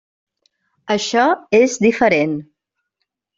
Això 0.95 1.25
és 1.59 1.77
diferent. 1.85 2.35